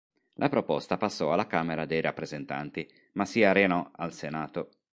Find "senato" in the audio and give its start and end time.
4.13-4.71